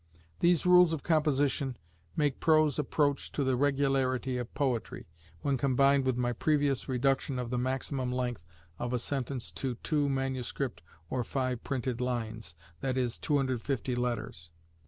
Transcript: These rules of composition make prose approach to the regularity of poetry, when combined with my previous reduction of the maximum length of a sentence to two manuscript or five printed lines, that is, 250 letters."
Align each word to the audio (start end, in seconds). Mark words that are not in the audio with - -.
These 0.39 0.65
rules 0.65 0.93
of 0.93 1.03
composition 1.03 1.77
make 2.15 2.39
prose 2.39 2.79
approach 2.79 3.31
to 3.33 3.43
the 3.43 3.55
regularity 3.55 4.39
of 4.39 4.51
poetry, 4.55 5.05
when 5.41 5.57
combined 5.59 6.05
with 6.05 6.17
my 6.17 6.33
previous 6.33 6.89
reduction 6.89 7.37
of 7.37 7.51
the 7.51 7.59
maximum 7.59 8.11
length 8.11 8.43
of 8.79 8.93
a 8.93 8.97
sentence 8.97 9.51
to 9.51 9.75
two 9.75 10.09
manuscript 10.09 10.81
or 11.11 11.23
five 11.23 11.63
printed 11.63 12.01
lines, 12.01 12.55
that 12.79 12.97
is, 12.97 13.19
250 13.19 13.93
letters." 13.95 14.49